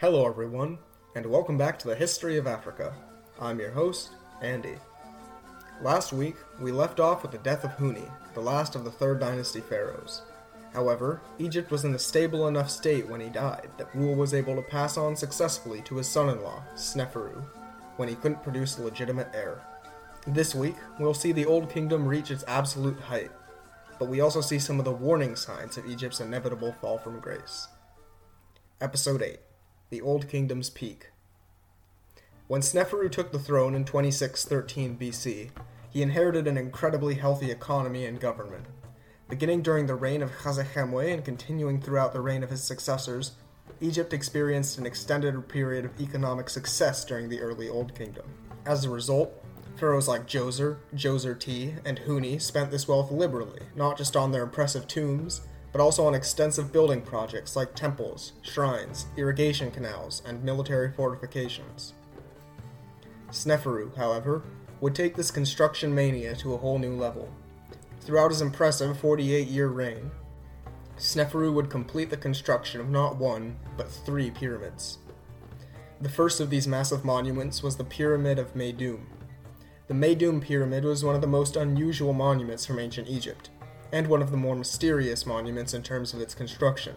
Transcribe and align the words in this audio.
Hello, 0.00 0.26
everyone, 0.26 0.78
and 1.14 1.26
welcome 1.26 1.58
back 1.58 1.78
to 1.78 1.86
the 1.86 1.94
History 1.94 2.38
of 2.38 2.46
Africa. 2.46 2.94
I'm 3.38 3.60
your 3.60 3.70
host, 3.70 4.12
Andy. 4.40 4.76
Last 5.82 6.14
week, 6.14 6.36
we 6.58 6.72
left 6.72 7.00
off 7.00 7.20
with 7.20 7.32
the 7.32 7.36
death 7.36 7.64
of 7.64 7.72
Huni, 7.72 8.10
the 8.32 8.40
last 8.40 8.74
of 8.74 8.84
the 8.84 8.90
Third 8.90 9.20
Dynasty 9.20 9.60
pharaohs. 9.60 10.22
However, 10.72 11.20
Egypt 11.38 11.70
was 11.70 11.84
in 11.84 11.94
a 11.94 11.98
stable 11.98 12.48
enough 12.48 12.70
state 12.70 13.06
when 13.10 13.20
he 13.20 13.28
died 13.28 13.68
that 13.76 13.94
rule 13.94 14.14
was 14.14 14.32
able 14.32 14.56
to 14.56 14.62
pass 14.62 14.96
on 14.96 15.16
successfully 15.16 15.82
to 15.82 15.96
his 15.96 16.08
son 16.08 16.30
in 16.30 16.42
law, 16.42 16.62
Sneferu, 16.76 17.44
when 17.96 18.08
he 18.08 18.14
couldn't 18.14 18.42
produce 18.42 18.78
a 18.78 18.82
legitimate 18.82 19.28
heir. 19.34 19.60
This 20.26 20.54
week, 20.54 20.76
we'll 20.98 21.12
see 21.12 21.32
the 21.32 21.44
Old 21.44 21.68
Kingdom 21.68 22.08
reach 22.08 22.30
its 22.30 22.44
absolute 22.48 22.98
height, 23.00 23.32
but 23.98 24.08
we 24.08 24.22
also 24.22 24.40
see 24.40 24.58
some 24.58 24.78
of 24.78 24.86
the 24.86 24.92
warning 24.92 25.36
signs 25.36 25.76
of 25.76 25.84
Egypt's 25.84 26.20
inevitable 26.20 26.72
fall 26.80 26.96
from 26.96 27.20
grace. 27.20 27.68
Episode 28.80 29.20
8 29.20 29.40
The 29.90 30.00
Old 30.00 30.28
Kingdom's 30.28 30.70
Peak. 30.70 31.10
When 32.46 32.60
Sneferu 32.60 33.10
took 33.10 33.32
the 33.32 33.40
throne 33.40 33.74
in 33.74 33.84
2613 33.84 34.96
BC, 34.96 35.50
he 35.90 36.00
inherited 36.00 36.46
an 36.46 36.56
incredibly 36.56 37.16
healthy 37.16 37.50
economy 37.50 38.06
and 38.06 38.20
government. 38.20 38.66
Beginning 39.28 39.62
during 39.62 39.86
the 39.86 39.96
reign 39.96 40.22
of 40.22 40.30
Khasekhemwy 40.30 41.12
and 41.12 41.24
continuing 41.24 41.80
throughout 41.80 42.12
the 42.12 42.20
reign 42.20 42.44
of 42.44 42.50
his 42.50 42.62
successors, 42.62 43.32
Egypt 43.80 44.12
experienced 44.12 44.78
an 44.78 44.86
extended 44.86 45.48
period 45.48 45.84
of 45.84 46.00
economic 46.00 46.50
success 46.50 47.04
during 47.04 47.28
the 47.28 47.40
early 47.40 47.68
Old 47.68 47.92
Kingdom. 47.96 48.26
As 48.64 48.84
a 48.84 48.90
result, 48.90 49.44
pharaohs 49.74 50.06
like 50.06 50.28
Djoser, 50.28 50.76
Djoser 50.94 51.36
T, 51.36 51.74
and 51.84 51.98
Huni 51.98 52.40
spent 52.40 52.70
this 52.70 52.86
wealth 52.86 53.10
liberally, 53.10 53.62
not 53.74 53.98
just 53.98 54.14
on 54.14 54.30
their 54.30 54.44
impressive 54.44 54.86
tombs, 54.86 55.40
but 55.72 55.80
also 55.80 56.04
on 56.06 56.14
extensive 56.14 56.72
building 56.72 57.00
projects 57.02 57.56
like 57.56 57.74
temples, 57.74 58.32
shrines, 58.42 59.06
irrigation 59.16 59.70
canals, 59.70 60.22
and 60.26 60.42
military 60.42 60.90
fortifications. 60.92 61.94
Sneferu, 63.30 63.96
however, 63.96 64.42
would 64.80 64.94
take 64.94 65.14
this 65.14 65.30
construction 65.30 65.94
mania 65.94 66.34
to 66.36 66.54
a 66.54 66.58
whole 66.58 66.78
new 66.78 66.94
level. 66.94 67.28
Throughout 68.00 68.30
his 68.30 68.40
impressive 68.40 68.98
48 68.98 69.46
year 69.46 69.68
reign, 69.68 70.10
Sneferu 70.96 71.52
would 71.52 71.70
complete 71.70 72.10
the 72.10 72.16
construction 72.16 72.80
of 72.80 72.90
not 72.90 73.16
one, 73.16 73.56
but 73.76 73.90
three 73.90 74.30
pyramids. 74.30 74.98
The 76.00 76.08
first 76.08 76.40
of 76.40 76.50
these 76.50 76.66
massive 76.66 77.04
monuments 77.04 77.62
was 77.62 77.76
the 77.76 77.84
Pyramid 77.84 78.38
of 78.38 78.54
Meidum. 78.54 79.00
The 79.86 79.94
Meidum 79.94 80.40
Pyramid 80.40 80.84
was 80.84 81.04
one 81.04 81.14
of 81.14 81.20
the 81.20 81.26
most 81.26 81.56
unusual 81.56 82.12
monuments 82.12 82.64
from 82.64 82.78
ancient 82.78 83.08
Egypt, 83.08 83.50
and 83.92 84.06
one 84.06 84.22
of 84.22 84.30
the 84.30 84.36
more 84.36 84.56
mysterious 84.56 85.26
monuments 85.26 85.74
in 85.74 85.82
terms 85.82 86.14
of 86.14 86.20
its 86.20 86.34
construction. 86.34 86.96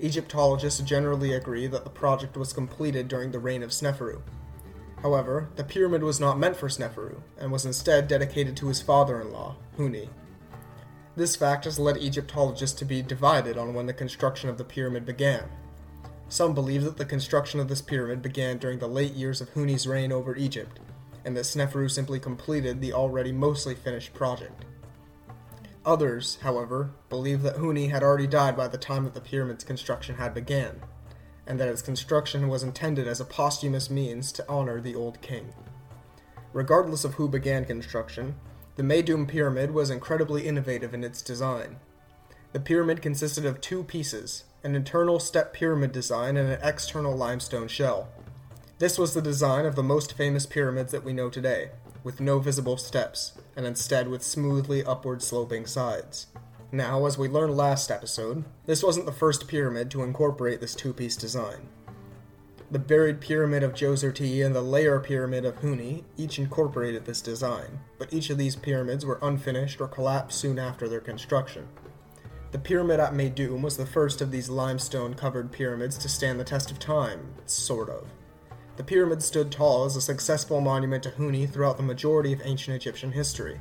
Egyptologists 0.00 0.80
generally 0.80 1.32
agree 1.32 1.66
that 1.66 1.84
the 1.84 1.90
project 1.90 2.36
was 2.36 2.52
completed 2.52 3.08
during 3.08 3.30
the 3.30 3.38
reign 3.38 3.62
of 3.62 3.70
Sneferu. 3.70 4.22
However, 5.02 5.50
the 5.56 5.64
pyramid 5.64 6.02
was 6.02 6.18
not 6.18 6.38
meant 6.38 6.56
for 6.56 6.68
Sneferu, 6.68 7.20
and 7.38 7.52
was 7.52 7.64
instead 7.64 8.08
dedicated 8.08 8.56
to 8.56 8.68
his 8.68 8.80
father 8.80 9.20
in 9.20 9.32
law, 9.32 9.56
Huni. 9.78 10.08
This 11.16 11.36
fact 11.36 11.64
has 11.64 11.78
led 11.78 11.96
Egyptologists 11.96 12.78
to 12.78 12.84
be 12.84 13.02
divided 13.02 13.56
on 13.56 13.74
when 13.74 13.86
the 13.86 13.92
construction 13.92 14.48
of 14.48 14.58
the 14.58 14.64
pyramid 14.64 15.06
began. 15.06 15.44
Some 16.28 16.54
believe 16.54 16.82
that 16.84 16.96
the 16.96 17.04
construction 17.04 17.60
of 17.60 17.68
this 17.68 17.82
pyramid 17.82 18.20
began 18.22 18.58
during 18.58 18.78
the 18.78 18.88
late 18.88 19.12
years 19.12 19.40
of 19.40 19.50
Huni's 19.50 19.86
reign 19.86 20.10
over 20.10 20.34
Egypt, 20.34 20.80
and 21.24 21.36
that 21.36 21.44
Sneferu 21.44 21.88
simply 21.90 22.18
completed 22.18 22.80
the 22.80 22.92
already 22.92 23.30
mostly 23.30 23.74
finished 23.74 24.12
project. 24.12 24.64
Others, 25.86 26.38
however, 26.42 26.90
believe 27.10 27.42
that 27.42 27.56
Huni 27.56 27.90
had 27.90 28.02
already 28.02 28.26
died 28.26 28.56
by 28.56 28.68
the 28.68 28.78
time 28.78 29.04
that 29.04 29.12
the 29.12 29.20
pyramid's 29.20 29.64
construction 29.64 30.16
had 30.16 30.32
began, 30.32 30.80
and 31.46 31.60
that 31.60 31.68
its 31.68 31.82
construction 31.82 32.48
was 32.48 32.62
intended 32.62 33.06
as 33.06 33.20
a 33.20 33.24
posthumous 33.24 33.90
means 33.90 34.32
to 34.32 34.48
honor 34.48 34.80
the 34.80 34.94
old 34.94 35.20
king. 35.20 35.52
Regardless 36.54 37.04
of 37.04 37.14
who 37.14 37.28
began 37.28 37.66
construction, 37.66 38.36
the 38.76 38.82
Meidum 38.82 39.28
pyramid 39.28 39.72
was 39.72 39.90
incredibly 39.90 40.46
innovative 40.46 40.94
in 40.94 41.04
its 41.04 41.20
design. 41.20 41.76
The 42.52 42.60
pyramid 42.60 43.02
consisted 43.02 43.44
of 43.44 43.60
two 43.60 43.84
pieces 43.84 44.44
an 44.62 44.74
internal 44.74 45.20
step 45.20 45.52
pyramid 45.52 45.92
design 45.92 46.38
and 46.38 46.48
an 46.48 46.58
external 46.62 47.14
limestone 47.14 47.68
shell. 47.68 48.08
This 48.78 48.98
was 48.98 49.12
the 49.12 49.20
design 49.20 49.66
of 49.66 49.76
the 49.76 49.82
most 49.82 50.14
famous 50.14 50.46
pyramids 50.46 50.90
that 50.92 51.04
we 51.04 51.12
know 51.12 51.28
today, 51.28 51.70
with 52.04 52.20
no 52.20 52.38
visible 52.38 52.76
steps, 52.76 53.32
and 53.56 53.66
instead 53.66 54.06
with 54.06 54.22
smoothly 54.22 54.84
upward 54.84 55.22
sloping 55.22 55.66
sides. 55.66 56.28
Now, 56.70 57.06
as 57.06 57.18
we 57.18 57.28
learned 57.28 57.56
last 57.56 57.90
episode, 57.90 58.44
this 58.66 58.82
wasn't 58.82 59.06
the 59.06 59.12
first 59.12 59.48
pyramid 59.48 59.90
to 59.90 60.02
incorporate 60.02 60.60
this 60.60 60.74
two 60.74 60.92
piece 60.92 61.16
design. 61.16 61.68
The 62.70 62.78
buried 62.78 63.20
pyramid 63.20 63.62
of 63.62 63.74
Djoser 63.74 64.44
and 64.44 64.54
the 64.54 64.62
layer 64.62 64.98
pyramid 64.98 65.44
of 65.44 65.56
Huni 65.56 66.04
each 66.16 66.38
incorporated 66.38 67.04
this 67.04 67.20
design, 67.20 67.80
but 67.98 68.12
each 68.12 68.30
of 68.30 68.38
these 68.38 68.56
pyramids 68.56 69.06
were 69.06 69.20
unfinished 69.22 69.80
or 69.80 69.86
collapsed 69.86 70.38
soon 70.38 70.58
after 70.58 70.88
their 70.88 71.00
construction. 71.00 71.68
The 72.50 72.58
pyramid 72.58 73.00
at 73.00 73.12
Meidum 73.12 73.62
was 73.62 73.76
the 73.76 73.86
first 73.86 74.20
of 74.20 74.30
these 74.30 74.48
limestone 74.48 75.14
covered 75.14 75.52
pyramids 75.52 75.98
to 75.98 76.08
stand 76.08 76.40
the 76.40 76.44
test 76.44 76.70
of 76.70 76.78
time, 76.78 77.34
sort 77.46 77.88
of. 77.88 78.08
The 78.76 78.84
pyramid 78.84 79.22
stood 79.22 79.52
tall 79.52 79.84
as 79.84 79.94
a 79.96 80.00
successful 80.00 80.60
monument 80.60 81.02
to 81.04 81.10
Huni 81.10 81.48
throughout 81.48 81.76
the 81.76 81.82
majority 81.82 82.32
of 82.32 82.42
ancient 82.44 82.76
Egyptian 82.76 83.12
history. 83.12 83.60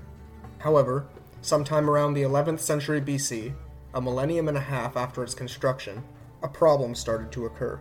However, 0.57 1.05
sometime 1.41 1.89
around 1.89 2.13
the 2.13 2.23
11th 2.23 2.59
century 2.59 2.99
BC, 2.99 3.53
a 3.93 4.01
millennium 4.01 4.47
and 4.47 4.57
a 4.57 4.61
half 4.61 4.97
after 4.97 5.23
its 5.23 5.35
construction, 5.35 6.03
a 6.41 6.47
problem 6.47 6.95
started 6.95 7.31
to 7.31 7.45
occur. 7.45 7.79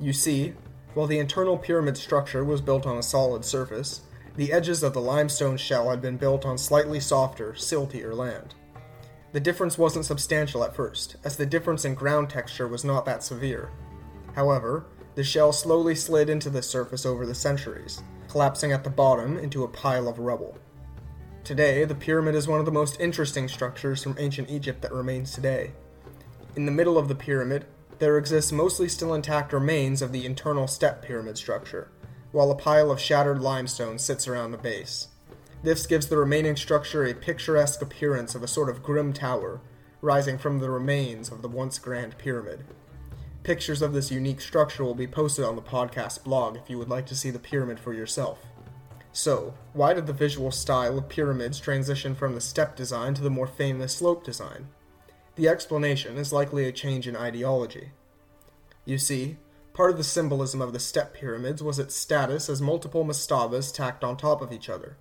You 0.00 0.12
see, 0.12 0.54
while 0.94 1.06
the 1.06 1.18
internal 1.18 1.56
pyramid 1.56 1.96
structure 1.96 2.44
was 2.44 2.60
built 2.60 2.86
on 2.86 2.98
a 2.98 3.02
solid 3.02 3.44
surface, 3.44 4.02
the 4.36 4.52
edges 4.52 4.82
of 4.82 4.92
the 4.92 5.00
limestone 5.00 5.56
shell 5.56 5.88
had 5.90 6.02
been 6.02 6.16
built 6.16 6.44
on 6.44 6.58
slightly 6.58 6.98
softer, 6.98 7.52
siltier 7.52 8.14
land. 8.14 8.54
The 9.32 9.40
difference 9.40 9.78
wasn't 9.78 10.04
substantial 10.04 10.64
at 10.64 10.74
first, 10.74 11.16
as 11.24 11.36
the 11.36 11.46
difference 11.46 11.84
in 11.84 11.94
ground 11.94 12.28
texture 12.28 12.66
was 12.66 12.84
not 12.84 13.04
that 13.06 13.22
severe. 13.22 13.70
However, 14.34 14.86
the 15.14 15.24
shell 15.24 15.52
slowly 15.52 15.94
slid 15.94 16.30
into 16.30 16.50
the 16.50 16.62
surface 16.62 17.04
over 17.04 17.26
the 17.26 17.34
centuries, 17.34 18.02
collapsing 18.28 18.72
at 18.72 18.84
the 18.84 18.90
bottom 18.90 19.38
into 19.38 19.64
a 19.64 19.68
pile 19.68 20.08
of 20.08 20.18
rubble. 20.18 20.56
Today, 21.44 21.84
the 21.84 21.94
pyramid 21.94 22.34
is 22.34 22.46
one 22.46 22.60
of 22.60 22.66
the 22.66 22.72
most 22.72 23.00
interesting 23.00 23.48
structures 23.48 24.02
from 24.02 24.16
ancient 24.18 24.48
Egypt 24.48 24.80
that 24.82 24.92
remains 24.92 25.32
today. 25.32 25.72
In 26.54 26.66
the 26.66 26.72
middle 26.72 26.96
of 26.96 27.08
the 27.08 27.14
pyramid, 27.14 27.66
there 27.98 28.16
exists 28.16 28.52
mostly 28.52 28.88
still 28.88 29.14
intact 29.14 29.52
remains 29.52 30.02
of 30.02 30.12
the 30.12 30.24
internal 30.24 30.66
step 30.66 31.02
pyramid 31.02 31.36
structure, 31.36 31.90
while 32.30 32.50
a 32.50 32.56
pile 32.56 32.90
of 32.90 33.00
shattered 33.00 33.40
limestone 33.40 33.98
sits 33.98 34.26
around 34.26 34.50
the 34.50 34.58
base. 34.58 35.08
This 35.62 35.86
gives 35.86 36.06
the 36.06 36.16
remaining 36.16 36.56
structure 36.56 37.04
a 37.04 37.14
picturesque 37.14 37.82
appearance 37.82 38.34
of 38.34 38.42
a 38.42 38.48
sort 38.48 38.68
of 38.68 38.82
grim 38.82 39.12
tower, 39.12 39.60
rising 40.00 40.38
from 40.38 40.58
the 40.58 40.70
remains 40.70 41.30
of 41.30 41.42
the 41.42 41.48
once 41.48 41.78
grand 41.78 42.18
pyramid. 42.18 42.64
Pictures 43.42 43.82
of 43.82 43.92
this 43.92 44.12
unique 44.12 44.40
structure 44.40 44.84
will 44.84 44.94
be 44.94 45.08
posted 45.08 45.44
on 45.44 45.56
the 45.56 45.62
podcast 45.62 46.22
blog 46.22 46.56
if 46.56 46.70
you 46.70 46.78
would 46.78 46.88
like 46.88 47.06
to 47.06 47.16
see 47.16 47.30
the 47.30 47.40
pyramid 47.40 47.80
for 47.80 47.92
yourself. 47.92 48.38
So, 49.12 49.54
why 49.72 49.94
did 49.94 50.06
the 50.06 50.12
visual 50.12 50.52
style 50.52 50.96
of 50.96 51.08
pyramids 51.08 51.58
transition 51.58 52.14
from 52.14 52.34
the 52.34 52.40
step 52.40 52.76
design 52.76 53.14
to 53.14 53.22
the 53.22 53.30
more 53.30 53.48
famous 53.48 53.96
slope 53.96 54.22
design? 54.22 54.68
The 55.34 55.48
explanation 55.48 56.18
is 56.18 56.32
likely 56.32 56.66
a 56.66 56.72
change 56.72 57.08
in 57.08 57.16
ideology. 57.16 57.90
You 58.84 58.96
see, 58.96 59.38
part 59.72 59.90
of 59.90 59.96
the 59.96 60.04
symbolism 60.04 60.62
of 60.62 60.72
the 60.72 60.78
step 60.78 61.12
pyramids 61.12 61.64
was 61.64 61.80
its 61.80 61.96
status 61.96 62.48
as 62.48 62.62
multiple 62.62 63.04
mastabas 63.04 63.74
tacked 63.74 64.04
on 64.04 64.16
top 64.16 64.40
of 64.40 64.52
each 64.52 64.68
other. 64.68 64.98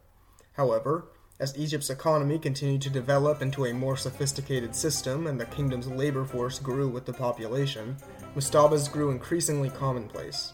However, 0.53 1.10
as 1.41 1.57
Egypt's 1.57 1.89
economy 1.89 2.37
continued 2.37 2.83
to 2.83 2.89
develop 2.91 3.41
into 3.41 3.65
a 3.65 3.73
more 3.73 3.97
sophisticated 3.97 4.75
system 4.75 5.25
and 5.25 5.41
the 5.41 5.45
kingdom's 5.47 5.87
labor 5.87 6.23
force 6.23 6.59
grew 6.59 6.87
with 6.87 7.03
the 7.03 7.11
population, 7.11 7.97
mastabas 8.35 8.89
grew 8.89 9.09
increasingly 9.09 9.71
commonplace. 9.71 10.53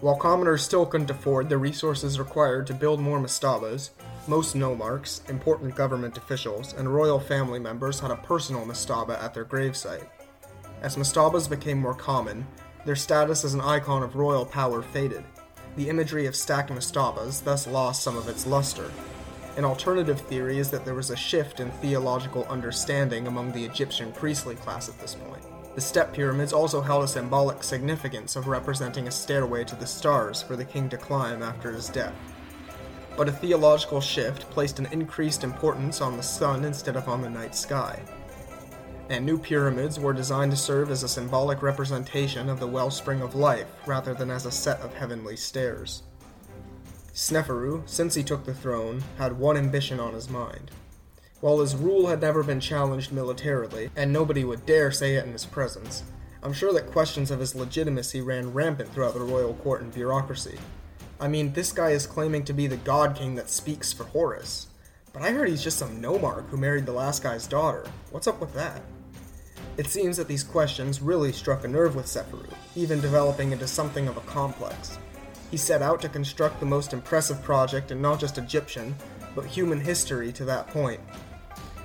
While 0.00 0.14
commoners 0.16 0.62
still 0.62 0.86
couldn't 0.86 1.10
afford 1.10 1.48
the 1.48 1.58
resources 1.58 2.20
required 2.20 2.64
to 2.68 2.74
build 2.74 3.00
more 3.00 3.18
mastabas, 3.18 3.90
most 4.28 4.54
nomarchs, 4.54 5.28
important 5.28 5.74
government 5.74 6.16
officials, 6.16 6.74
and 6.74 6.94
royal 6.94 7.18
family 7.18 7.58
members 7.58 7.98
had 7.98 8.12
a 8.12 8.16
personal 8.16 8.64
mastaba 8.64 9.20
at 9.20 9.34
their 9.34 9.44
gravesite. 9.44 10.06
As 10.80 10.96
mastabas 10.96 11.50
became 11.50 11.78
more 11.78 11.94
common, 11.94 12.46
their 12.86 12.94
status 12.94 13.44
as 13.44 13.54
an 13.54 13.60
icon 13.60 14.04
of 14.04 14.14
royal 14.14 14.46
power 14.46 14.80
faded. 14.80 15.24
The 15.76 15.88
imagery 15.88 16.26
of 16.26 16.36
stacked 16.36 16.70
mastabas 16.70 17.42
thus 17.42 17.66
lost 17.66 18.04
some 18.04 18.16
of 18.16 18.28
its 18.28 18.46
luster, 18.46 18.92
an 19.56 19.64
alternative 19.64 20.20
theory 20.20 20.58
is 20.58 20.70
that 20.70 20.84
there 20.84 20.94
was 20.94 21.10
a 21.10 21.16
shift 21.16 21.60
in 21.60 21.70
theological 21.70 22.44
understanding 22.46 23.26
among 23.26 23.52
the 23.52 23.64
Egyptian 23.64 24.12
priestly 24.12 24.56
class 24.56 24.88
at 24.88 24.98
this 24.98 25.14
point. 25.14 25.42
The 25.74 25.80
step 25.80 26.12
pyramids 26.12 26.52
also 26.52 26.80
held 26.80 27.04
a 27.04 27.08
symbolic 27.08 27.62
significance 27.62 28.36
of 28.36 28.48
representing 28.48 29.06
a 29.06 29.12
stairway 29.12 29.64
to 29.64 29.76
the 29.76 29.86
stars 29.86 30.42
for 30.42 30.56
the 30.56 30.64
king 30.64 30.88
to 30.88 30.96
climb 30.96 31.42
after 31.42 31.72
his 31.72 31.88
death. 31.88 32.14
But 33.16 33.28
a 33.28 33.32
theological 33.32 34.00
shift 34.00 34.50
placed 34.50 34.80
an 34.80 34.86
increased 34.86 35.44
importance 35.44 36.00
on 36.00 36.16
the 36.16 36.22
sun 36.22 36.64
instead 36.64 36.96
of 36.96 37.08
on 37.08 37.22
the 37.22 37.30
night 37.30 37.54
sky. 37.54 38.02
and 39.10 39.24
new 39.26 39.36
pyramids 39.38 40.00
were 40.00 40.14
designed 40.14 40.50
to 40.50 40.56
serve 40.56 40.90
as 40.90 41.02
a 41.02 41.08
symbolic 41.08 41.62
representation 41.62 42.48
of 42.48 42.58
the 42.58 42.66
wellspring 42.66 43.20
of 43.20 43.34
life 43.34 43.66
rather 43.86 44.14
than 44.14 44.30
as 44.30 44.46
a 44.46 44.50
set 44.50 44.80
of 44.80 44.94
heavenly 44.94 45.36
stairs. 45.36 46.04
Sneferu, 47.14 47.88
since 47.88 48.16
he 48.16 48.24
took 48.24 48.44
the 48.44 48.52
throne, 48.52 49.04
had 49.18 49.38
one 49.38 49.56
ambition 49.56 50.00
on 50.00 50.14
his 50.14 50.28
mind. 50.28 50.72
While 51.40 51.60
his 51.60 51.76
rule 51.76 52.08
had 52.08 52.20
never 52.20 52.42
been 52.42 52.58
challenged 52.58 53.12
militarily, 53.12 53.90
and 53.94 54.12
nobody 54.12 54.44
would 54.44 54.66
dare 54.66 54.90
say 54.90 55.14
it 55.14 55.24
in 55.24 55.32
his 55.32 55.46
presence, 55.46 56.02
I'm 56.42 56.52
sure 56.52 56.72
that 56.72 56.90
questions 56.90 57.30
of 57.30 57.38
his 57.38 57.54
legitimacy 57.54 58.20
ran 58.20 58.52
rampant 58.52 58.92
throughout 58.92 59.14
the 59.14 59.20
royal 59.20 59.54
court 59.54 59.82
and 59.82 59.94
bureaucracy. 59.94 60.58
I 61.20 61.28
mean, 61.28 61.52
this 61.52 61.70
guy 61.70 61.90
is 61.90 62.06
claiming 62.06 62.44
to 62.46 62.52
be 62.52 62.66
the 62.66 62.76
god 62.78 63.14
king 63.14 63.36
that 63.36 63.48
speaks 63.48 63.92
for 63.92 64.04
Horus. 64.04 64.66
But 65.12 65.22
I 65.22 65.30
heard 65.30 65.48
he's 65.48 65.62
just 65.62 65.78
some 65.78 66.02
nomarch 66.02 66.48
who 66.48 66.56
married 66.56 66.86
the 66.86 66.92
last 66.92 67.22
guy's 67.22 67.46
daughter. 67.46 67.86
What's 68.10 68.26
up 68.26 68.40
with 68.40 68.52
that? 68.54 68.82
It 69.76 69.86
seems 69.86 70.16
that 70.16 70.26
these 70.26 70.42
questions 70.42 71.00
really 71.00 71.32
struck 71.32 71.64
a 71.64 71.68
nerve 71.68 71.94
with 71.94 72.06
Sneferu, 72.06 72.52
even 72.74 73.00
developing 73.00 73.52
into 73.52 73.68
something 73.68 74.08
of 74.08 74.16
a 74.16 74.22
complex. 74.22 74.98
He 75.50 75.56
set 75.56 75.82
out 75.82 76.00
to 76.02 76.08
construct 76.08 76.60
the 76.60 76.66
most 76.66 76.92
impressive 76.92 77.42
project 77.42 77.90
in 77.90 78.02
not 78.02 78.20
just 78.20 78.38
Egyptian, 78.38 78.94
but 79.34 79.46
human 79.46 79.80
history 79.80 80.32
to 80.32 80.44
that 80.44 80.66
point. 80.68 81.00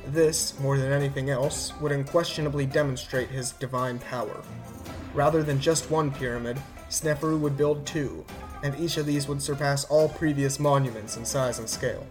This, 0.08 0.60
more 0.60 0.78
than 0.78 0.92
anything 0.92 1.30
else, 1.30 1.74
would 1.80 1.92
unquestionably 1.92 2.66
demonstrate 2.66 3.30
his 3.30 3.52
divine 3.54 4.00
power. 4.00 4.42
Rather 5.14 5.44
than 5.44 5.60
just 5.60 5.92
one 5.92 6.12
pyramid, 6.12 6.58
Sneferu 6.90 7.40
would 7.40 7.58
build 7.58 7.86
two, 7.86 8.26
and 8.64 8.78
each 8.80 8.98
of 8.98 9.06
these 9.06 9.28
would 9.28 9.42
surpass 9.42 9.86
all 9.86 10.10
previous 10.10 10.60
monuments 10.60 11.18
in 11.18 11.26
size 11.26 11.60
and 11.60 11.70
scale. 11.70 12.06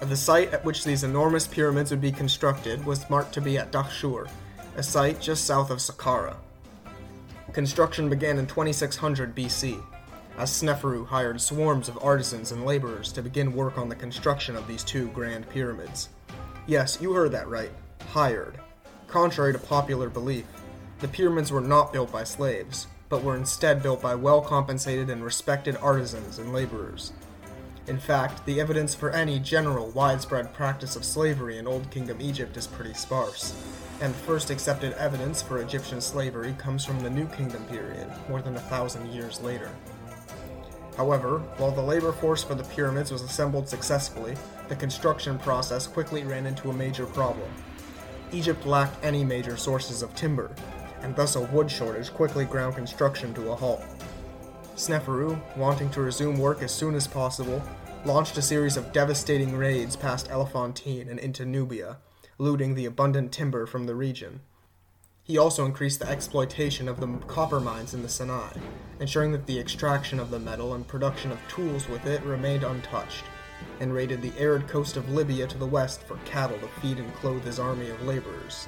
The 0.00 0.16
site 0.16 0.52
at 0.52 0.64
which 0.64 0.84
these 0.84 1.04
enormous 1.04 1.46
pyramids 1.46 1.90
would 1.90 2.00
be 2.00 2.10
constructed 2.10 2.84
was 2.84 3.08
marked 3.08 3.34
to 3.34 3.40
be 3.40 3.56
at 3.56 3.70
Dahshur, 3.70 4.28
a 4.76 4.82
site 4.82 5.20
just 5.20 5.44
south 5.44 5.70
of 5.70 5.78
Saqqara. 5.78 6.36
Construction 7.52 8.08
began 8.08 8.38
in 8.38 8.46
2600 8.46 9.34
BC, 9.34 9.82
as 10.38 10.50
Sneferu 10.50 11.06
hired 11.06 11.40
swarms 11.40 11.88
of 11.88 11.98
artisans 12.02 12.52
and 12.52 12.64
laborers 12.64 13.12
to 13.12 13.22
begin 13.22 13.52
work 13.52 13.78
on 13.78 13.88
the 13.88 13.94
construction 13.94 14.56
of 14.56 14.66
these 14.66 14.84
two 14.84 15.08
grand 15.08 15.48
pyramids. 15.48 16.08
Yes, 16.66 16.98
you 17.00 17.12
heard 17.12 17.32
that 17.32 17.48
right. 17.48 17.70
Hired. 18.08 18.58
Contrary 19.06 19.52
to 19.52 19.58
popular 19.58 20.08
belief, 20.08 20.46
the 21.00 21.08
pyramids 21.08 21.50
were 21.50 21.60
not 21.60 21.92
built 21.92 22.10
by 22.12 22.24
slaves, 22.24 22.86
but 23.08 23.22
were 23.22 23.36
instead 23.36 23.82
built 23.82 24.00
by 24.00 24.14
well 24.14 24.40
compensated 24.40 25.10
and 25.10 25.24
respected 25.24 25.76
artisans 25.82 26.38
and 26.38 26.52
laborers. 26.52 27.12
In 27.88 27.98
fact, 27.98 28.46
the 28.46 28.60
evidence 28.60 28.94
for 28.94 29.10
any 29.10 29.40
general 29.40 29.90
widespread 29.90 30.54
practice 30.54 30.94
of 30.94 31.04
slavery 31.04 31.58
in 31.58 31.66
Old 31.66 31.90
Kingdom 31.90 32.20
Egypt 32.20 32.56
is 32.56 32.68
pretty 32.68 32.94
sparse, 32.94 33.54
and 34.00 34.14
first 34.14 34.50
accepted 34.50 34.92
evidence 34.92 35.42
for 35.42 35.60
Egyptian 35.60 36.00
slavery 36.00 36.54
comes 36.58 36.84
from 36.84 37.00
the 37.00 37.10
New 37.10 37.26
Kingdom 37.26 37.64
period, 37.64 38.06
more 38.28 38.40
than 38.40 38.54
a 38.54 38.60
thousand 38.60 39.12
years 39.12 39.40
later. 39.40 39.70
However, 40.96 41.38
while 41.56 41.70
the 41.70 41.82
labor 41.82 42.12
force 42.12 42.42
for 42.42 42.54
the 42.54 42.64
pyramids 42.64 43.10
was 43.10 43.22
assembled 43.22 43.68
successfully, 43.68 44.36
the 44.68 44.76
construction 44.76 45.38
process 45.38 45.86
quickly 45.86 46.22
ran 46.24 46.46
into 46.46 46.70
a 46.70 46.74
major 46.74 47.06
problem. 47.06 47.50
Egypt 48.32 48.66
lacked 48.66 49.02
any 49.02 49.24
major 49.24 49.56
sources 49.56 50.02
of 50.02 50.14
timber, 50.14 50.54
and 51.02 51.16
thus 51.16 51.36
a 51.36 51.40
wood 51.40 51.70
shortage 51.70 52.12
quickly 52.12 52.44
ground 52.44 52.74
construction 52.74 53.34
to 53.34 53.50
a 53.50 53.54
halt. 53.56 53.82
Sneferu, 54.76 55.38
wanting 55.56 55.90
to 55.90 56.00
resume 56.00 56.38
work 56.38 56.62
as 56.62 56.72
soon 56.72 56.94
as 56.94 57.06
possible, 57.06 57.62
launched 58.04 58.38
a 58.38 58.42
series 58.42 58.76
of 58.76 58.92
devastating 58.92 59.56
raids 59.56 59.96
past 59.96 60.30
Elephantine 60.30 61.08
and 61.08 61.18
into 61.18 61.44
Nubia, 61.44 61.98
looting 62.38 62.74
the 62.74 62.86
abundant 62.86 63.32
timber 63.32 63.66
from 63.66 63.86
the 63.86 63.94
region. 63.94 64.40
He 65.24 65.38
also 65.38 65.64
increased 65.64 66.00
the 66.00 66.08
exploitation 66.08 66.88
of 66.88 66.98
the 66.98 67.06
copper 67.28 67.60
mines 67.60 67.94
in 67.94 68.02
the 68.02 68.08
Sinai, 68.08 68.52
ensuring 68.98 69.30
that 69.32 69.46
the 69.46 69.58
extraction 69.58 70.18
of 70.18 70.30
the 70.30 70.40
metal 70.40 70.74
and 70.74 70.86
production 70.86 71.30
of 71.30 71.38
tools 71.48 71.88
with 71.88 72.06
it 72.06 72.22
remained 72.24 72.64
untouched, 72.64 73.24
and 73.78 73.94
raided 73.94 74.20
the 74.20 74.32
arid 74.36 74.66
coast 74.66 74.96
of 74.96 75.10
Libya 75.10 75.46
to 75.46 75.56
the 75.56 75.66
west 75.66 76.02
for 76.02 76.16
cattle 76.24 76.58
to 76.58 76.66
feed 76.80 76.98
and 76.98 77.14
clothe 77.14 77.44
his 77.44 77.60
army 77.60 77.88
of 77.88 78.02
laborers. 78.02 78.66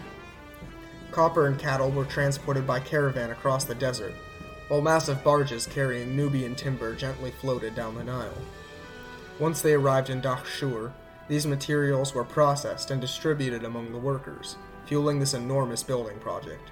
Copper 1.11 1.49
and 1.49 1.59
cattle 1.59 1.91
were 1.91 2.05
transported 2.05 2.67
by 2.67 2.79
caravan 2.79 3.31
across 3.31 3.65
the 3.65 3.75
desert, 3.75 4.15
while 4.69 4.81
massive 4.81 5.25
barges 5.25 5.67
carrying 5.67 6.17
Nubian 6.17 6.55
timber 6.55 6.95
gently 6.95 7.33
floated 7.33 7.75
down 7.75 7.97
the 7.97 8.05
Nile. 8.05 8.33
Once 9.41 9.61
they 9.61 9.75
arrived 9.75 10.09
in 10.09 10.23
Dahshur, 10.23 10.93
these 11.27 11.49
materials 11.49 12.15
were 12.15 12.25
processed 12.25 12.93
and 12.93 13.01
distributed 13.01 13.65
among 13.65 13.91
the 13.91 13.99
workers, 13.99 14.57
fueling 14.87 15.19
this 15.19 15.35
enormous 15.35 15.83
building 15.83 16.19
project. 16.19 16.71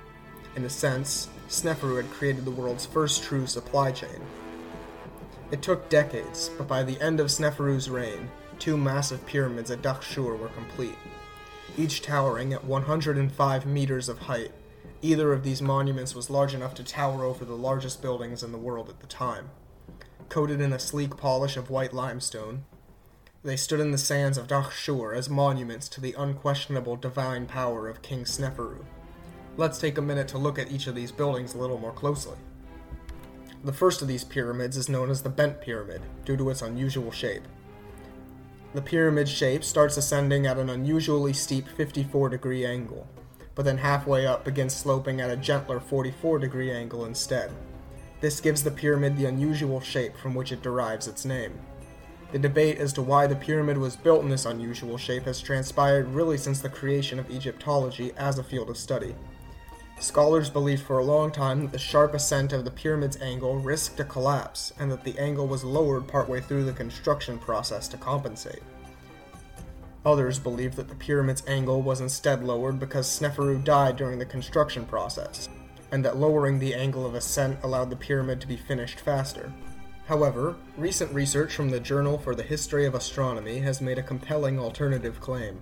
In 0.57 0.65
a 0.65 0.71
sense, 0.71 1.29
Sneferu 1.49 1.97
had 1.97 2.11
created 2.11 2.45
the 2.45 2.51
world's 2.51 2.87
first 2.87 3.23
true 3.23 3.47
supply 3.47 3.93
chain. 3.93 4.21
It 5.51 5.63
took 5.63 5.89
decades, 5.89 6.51
but 6.57 6.69
by 6.69 6.83
the 6.83 7.01
end 7.01 7.21
of 7.21 7.27
Sneferu's 7.29 7.91
reign, 7.91 8.31
two 8.59 8.77
massive 8.77 9.25
pyramids 9.27 9.71
at 9.71 9.83
Dahshur 9.83 10.39
were 10.39 10.49
complete, 10.49 10.97
each 11.77 12.03
towering 12.03 12.53
at 12.53 12.65
105 12.65 13.67
meters 13.67 14.09
of 14.09 14.19
height 14.19 14.53
Either 15.05 15.33
of 15.33 15.43
these 15.43 15.61
monuments 15.61 16.15
was 16.15 16.31
large 16.31 16.55
enough 16.55 16.75
to 16.75 16.85
tower 16.85 17.25
over 17.25 17.45
the 17.45 17.57
largest 17.57 18.01
buildings 18.01 18.45
in 18.45 18.53
the 18.53 18.59
world 18.59 18.89
at 18.89 19.01
the 19.01 19.07
time. 19.09 19.51
Coated 20.29 20.61
in 20.61 20.73
a 20.73 20.79
sleek 20.79 21.17
polish 21.17 21.57
of 21.57 21.71
white 21.71 21.93
limestone, 21.93 22.65
they 23.45 23.57
stood 23.57 23.81
in 23.81 23.91
the 23.91 23.99
sands 23.99 24.39
of 24.39 24.47
Dahshur 24.47 25.17
as 25.17 25.29
monuments 25.29 25.89
to 25.91 26.01
the 26.01 26.15
unquestionable 26.17 26.97
divine 26.97 27.47
power 27.47 27.89
of 27.89 28.03
King 28.03 28.25
Sneferu. 28.25 28.85
Let's 29.57 29.79
take 29.79 29.99
a 29.99 30.03
minute 30.03 30.29
to 30.29 30.39
look 30.39 30.59
at 30.59 30.71
each 30.71 30.87
of 30.87 30.95
these 30.95 31.13
buildings 31.13 31.55
a 31.55 31.59
little 31.59 31.79
more 31.79 31.93
closely. 31.93 32.37
The 33.65 33.73
first 33.73 34.03
of 34.03 34.09
these 34.09 34.25
pyramids 34.25 34.77
is 34.77 34.89
known 34.89 35.11
as 35.11 35.23
the 35.23 35.29
Bent 35.29 35.61
Pyramid, 35.61 36.03
due 36.25 36.37
to 36.37 36.51
its 36.51 36.63
unusual 36.63 37.11
shape. 37.11 37.43
The 38.75 38.83
pyramid 38.83 39.29
shape 39.29 39.65
starts 39.65 39.97
ascending 39.97 40.47
at 40.47 40.59
an 40.59 40.71
unusually 40.71 41.33
steep 41.33 41.69
54 41.69 42.31
degree 42.31 42.65
angle 42.65 43.07
but 43.55 43.65
then 43.65 43.79
halfway 43.79 44.27
up 44.27 44.45
begins 44.45 44.75
sloping 44.75 45.21
at 45.21 45.31
a 45.31 45.37
gentler 45.37 45.81
44 45.81 46.39
degree 46.39 46.71
angle 46.71 47.05
instead. 47.05 47.51
This 48.21 48.41
gives 48.41 48.63
the 48.63 48.71
pyramid 48.71 49.17
the 49.17 49.27
unusual 49.27 49.81
shape 49.81 50.17
from 50.17 50.35
which 50.35 50.53
it 50.53 50.63
derives 50.63 51.07
its 51.09 51.25
name. 51.25 51.59
The 52.33 52.39
debate 52.39 52.79
as 52.79 52.95
to 52.95 53.03
why 53.03 53.27
the 53.27 53.37
pyramid 53.37 53.77
was 53.77 53.95
built 53.95 54.23
in 54.23 54.31
this 54.31 54.47
unusual 54.47 54.97
shape 54.97 55.25
has 55.25 55.41
transpired 55.41 56.09
really 56.09 56.39
since 56.39 56.61
the 56.61 56.69
creation 56.71 57.19
of 57.19 57.31
Egyptology 57.31 58.13
as 58.17 58.39
a 58.39 58.45
field 58.45 58.71
of 58.71 58.79
study. 58.79 59.15
Scholars 60.01 60.49
believed 60.49 60.83
for 60.83 60.99
a 60.99 61.05
long 61.05 61.31
time 61.31 61.61
that 61.61 61.73
the 61.73 61.79
sharp 61.79 62.15
ascent 62.15 62.55
of 62.55 62.65
the 62.65 62.71
pyramid's 62.71 63.21
angle 63.21 63.59
risked 63.59 64.01
a 64.01 64.05
collapse, 64.05 64.73
and 64.79 64.91
that 64.91 65.05
the 65.05 65.17
angle 65.19 65.47
was 65.47 65.63
lowered 65.63 66.09
partway 66.09 66.41
through 66.41 66.65
the 66.65 66.73
construction 66.73 67.39
process 67.39 67.87
to 67.89 67.99
compensate. 67.99 68.63
Others 70.05 70.39
believed 70.39 70.77
that 70.77 70.89
the 70.89 70.95
pyramid's 70.95 71.45
angle 71.47 71.83
was 71.83 72.01
instead 72.01 72.43
lowered 72.43 72.81
because 72.81 73.07
Sneferu 73.07 73.63
died 73.63 73.97
during 73.97 74.19
the 74.19 74.25
construction 74.25 74.87
process, 74.87 75.51
and 75.93 76.03
that 76.05 76.17
lowering 76.17 76.59
the 76.59 76.75
angle 76.75 77.05
of 77.05 77.15
ascent 77.15 77.59
allowed 77.63 77.91
the 77.91 77.97
pyramid 77.97 78.41
to 78.41 78.49
be 78.49 78.57
finished 78.57 78.99
faster. 78.99 79.53
However, 80.07 80.57
recent 80.77 81.13
research 81.15 81.55
from 81.55 81.71
the 81.71 81.81
Journal 81.81 82.19
for 82.19 82.35
the 82.35 82.43
History 82.43 82.87
of 82.87 82.95
Astronomy 82.95 83.59
has 83.61 83.81
made 83.81 83.99
a 83.99 84.03
compelling 84.03 84.59
alternative 84.59 85.21
claim. 85.21 85.61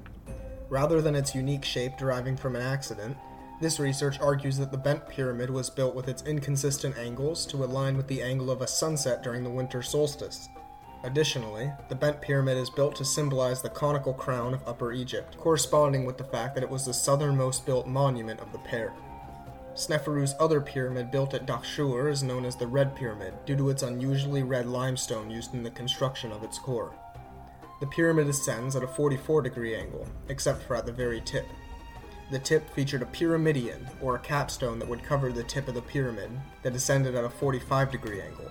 Rather 0.69 1.01
than 1.01 1.15
its 1.15 1.35
unique 1.35 1.65
shape 1.65 1.97
deriving 1.99 2.37
from 2.37 2.57
an 2.57 2.63
accident, 2.63 3.17
this 3.61 3.79
research 3.79 4.19
argues 4.21 4.57
that 4.59 4.71
the 4.71 4.79
bent 4.79 5.07
pyramid 5.09 5.51
was 5.51 5.69
built 5.69 5.95
with 5.95 6.09
its 6.09 6.23
inconsistent 6.23 6.97
angles 6.97 7.45
to 7.47 7.63
align 7.65 7.97
with 7.97 8.09
the 8.09 8.23
angle 8.23 8.51
of 8.51 8.63
a 8.63 8.67
sunset 8.67 9.23
during 9.23 9.45
the 9.45 9.51
winter 9.51 9.83
solstice, 9.83 10.49
Additionally, 11.03 11.73
the 11.89 11.95
bent 11.95 12.21
pyramid 12.21 12.59
is 12.59 12.69
built 12.69 12.95
to 12.97 13.05
symbolize 13.05 13.63
the 13.63 13.71
conical 13.71 14.13
crown 14.13 14.53
of 14.53 14.67
Upper 14.69 14.93
Egypt, 14.93 15.39
corresponding 15.39 16.05
with 16.05 16.19
the 16.19 16.25
fact 16.25 16.55
that 16.55 16.65
it 16.65 16.69
was 16.69 16.85
the 16.85 16.93
southernmost 16.93 17.65
built 17.65 17.87
monument 17.87 18.41
of 18.41 18.53
the 18.53 18.59
pair. 18.59 18.93
Sneferu's 19.75 20.35
other 20.41 20.61
pyramid 20.61 21.11
built 21.11 21.33
at 21.33 21.47
Dahshur 21.47 22.11
is 22.11 22.23
known 22.23 22.45
as 22.45 22.57
the 22.57 22.67
Red 22.67 22.97
Pyramid 22.97 23.35
due 23.47 23.57
to 23.57 23.71
its 23.71 23.83
unusually 23.83 24.43
red 24.43 24.67
limestone 24.67 25.31
used 25.31 25.55
in 25.55 25.63
the 25.63 25.71
construction 25.71 26.33
of 26.33 26.43
its 26.43 26.59
core. 26.59 26.93
The 27.81 27.87
pyramid 27.87 28.29
ascends 28.29 28.77
at 28.77 28.83
a 28.83 28.89
44 28.89 29.43
degree 29.43 29.75
angle, 29.75 30.07
except 30.29 30.63
for 30.63 30.77
at 30.77 30.87
the 30.87 30.93
very 30.93 31.21
tip. 31.21 31.47
The 32.31 32.39
tip 32.39 32.69
featured 32.75 33.03
a 33.03 33.07
pyramidion, 33.07 33.89
or 34.03 34.17
a 34.17 34.21
capstone 34.21 34.79
that 34.79 34.89
would 34.89 35.03
cover 35.03 35.33
the 35.33 35.43
tip 35.43 35.67
of 35.67 35.75
the 35.75 35.83
pyramid, 35.83 36.31
that 36.63 36.77
ascended 36.77 37.15
at 37.15 37.25
a 37.25 37.31
45 37.31 37.91
degree 37.91 38.21
angle. 38.21 38.51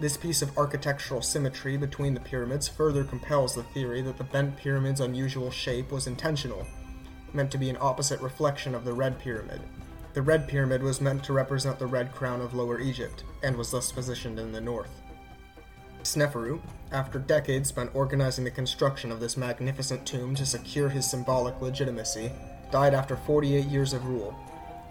This 0.00 0.16
piece 0.16 0.42
of 0.42 0.56
architectural 0.56 1.20
symmetry 1.20 1.76
between 1.76 2.14
the 2.14 2.20
pyramids 2.20 2.68
further 2.68 3.02
compels 3.02 3.54
the 3.54 3.64
theory 3.64 4.00
that 4.02 4.16
the 4.16 4.24
bent 4.24 4.56
pyramid's 4.56 5.00
unusual 5.00 5.50
shape 5.50 5.90
was 5.90 6.06
intentional, 6.06 6.64
meant 7.32 7.50
to 7.50 7.58
be 7.58 7.68
an 7.68 7.78
opposite 7.80 8.20
reflection 8.20 8.74
of 8.74 8.84
the 8.84 8.92
red 8.92 9.18
pyramid. 9.18 9.60
The 10.18 10.22
red 10.22 10.48
pyramid 10.48 10.82
was 10.82 11.00
meant 11.00 11.22
to 11.26 11.32
represent 11.32 11.78
the 11.78 11.86
red 11.86 12.10
crown 12.12 12.40
of 12.40 12.52
Lower 12.52 12.80
Egypt, 12.80 13.22
and 13.44 13.54
was 13.54 13.70
thus 13.70 13.92
positioned 13.92 14.40
in 14.40 14.50
the 14.50 14.60
north. 14.60 15.00
Sneferu, 16.02 16.58
after 16.90 17.20
decades 17.20 17.68
spent 17.68 17.94
organizing 17.94 18.42
the 18.42 18.50
construction 18.50 19.12
of 19.12 19.20
this 19.20 19.36
magnificent 19.36 20.04
tomb 20.04 20.34
to 20.34 20.44
secure 20.44 20.88
his 20.88 21.08
symbolic 21.08 21.62
legitimacy, 21.62 22.32
died 22.72 22.94
after 22.94 23.14
48 23.14 23.66
years 23.66 23.92
of 23.92 24.06
rule. 24.06 24.36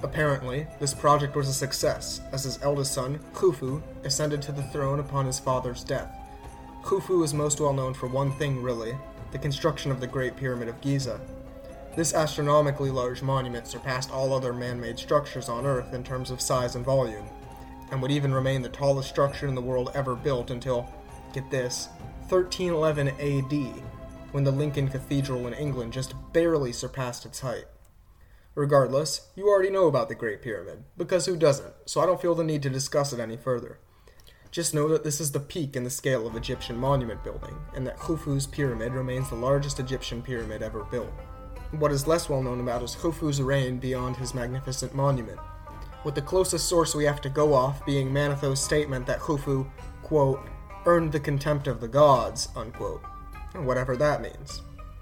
Apparently, 0.02 0.66
this 0.80 0.94
project 0.94 1.36
was 1.36 1.50
a 1.50 1.54
success, 1.54 2.22
as 2.32 2.46
his 2.46 2.64
eldest 2.64 2.94
son, 2.94 3.20
Khufu, 3.34 3.82
ascended 4.06 4.42
to 4.44 4.54
the 4.54 4.64
throne 4.64 5.02
upon 5.02 5.26
his 5.26 5.42
father's 5.42 5.84
death. 5.84 6.10
Khufu 6.84 7.26
is 7.26 7.34
most 7.34 7.60
well 7.60 7.74
known 7.74 7.94
for 7.94 8.08
one 8.08 8.32
thing, 8.32 8.64
really 8.64 8.96
the 9.34 9.38
construction 9.38 9.92
of 9.92 10.00
the 10.00 10.08
Great 10.08 10.38
Pyramid 10.38 10.70
of 10.70 10.80
Giza. 10.80 11.20
This 11.98 12.14
astronomically 12.14 12.92
large 12.92 13.24
monument 13.24 13.66
surpassed 13.66 14.12
all 14.12 14.32
other 14.32 14.54
man 14.54 14.80
made 14.80 15.00
structures 15.00 15.50
on 15.50 15.66
Earth 15.66 15.96
in 15.96 16.04
terms 16.04 16.30
of 16.30 16.40
size 16.40 16.76
and 16.76 16.86
volume, 16.86 17.26
and 17.90 18.00
would 18.00 18.12
even 18.12 18.32
remain 18.32 18.62
the 18.62 18.70
tallest 18.70 19.10
structure 19.10 19.48
in 19.48 19.56
the 19.56 19.64
world 19.64 19.90
ever 19.96 20.14
built 20.14 20.52
until, 20.52 20.88
get 21.34 21.50
this, 21.50 21.88
1311 22.30 23.08
AD, 23.08 23.84
when 24.32 24.44
the 24.44 24.52
Lincoln 24.52 24.88
Cathedral 24.88 25.48
in 25.48 25.56
England 25.56 25.92
just 25.92 26.14
barely 26.34 26.72
surpassed 26.72 27.26
its 27.26 27.40
height. 27.40 27.66
Regardless, 28.54 29.32
you 29.36 29.48
already 29.48 29.72
know 29.72 29.88
about 29.88 30.08
the 30.08 30.14
Great 30.14 30.44
Pyramid, 30.44 30.84
because 30.98 31.26
who 31.26 31.36
doesn't, 31.36 31.74
so 31.88 32.00
I 32.00 32.06
don't 32.06 32.22
feel 32.22 32.36
the 32.36 32.44
need 32.44 32.62
to 32.62 32.70
discuss 32.70 33.12
it 33.12 33.20
any 33.20 33.38
further. 33.38 33.80
Just 34.52 34.72
know 34.72 34.88
that 34.90 35.04
this 35.04 35.20
is 35.20 35.32
the 35.32 35.40
peak 35.40 35.76
in 35.76 35.84
the 35.84 35.90
scale 35.90 36.28
of 36.28 36.36
Egyptian 36.36 36.78
monument 36.78 37.24
building, 37.24 37.58
and 37.74 37.88
that 37.88 37.98
Khufu's 37.98 38.46
pyramid 38.46 38.94
remains 38.94 39.30
the 39.30 39.36
largest 39.36 39.80
Egyptian 39.80 40.22
pyramid 40.22 40.62
ever 40.62 40.84
built. 40.84 41.10
What 41.72 41.92
is 41.92 42.08
less 42.08 42.30
well 42.30 42.42
known 42.42 42.62
about 42.62 42.82
is 42.82 42.96
Khufu's 42.96 43.42
reign 43.42 43.78
beyond 43.78 44.16
his 44.16 44.34
magnificent 44.34 44.96
monument, 44.96 45.40
with 46.06 46.16
the 46.16 46.22
closest 46.22 46.70
source 46.70 46.96
we 46.96 47.04
have 47.04 47.20
to 47.22 47.30
go 47.30 47.54
off 47.54 47.86
being 47.86 48.10
Manetho's 48.10 48.64
statement 48.64 49.06
that 49.08 49.20
Khufu, 49.20 49.70
quote, 50.02 50.48
earned 50.86 51.12
the 51.12 51.20
contempt 51.20 51.68
of 51.68 51.82
the 51.82 51.88
gods, 51.90 52.48
unquote, 52.56 53.02
whatever 53.54 53.98
that 53.98 54.22
means. 54.22 54.62